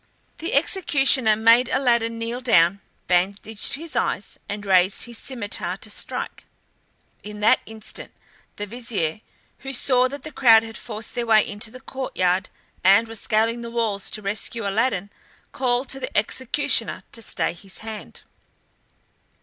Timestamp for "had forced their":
10.63-11.27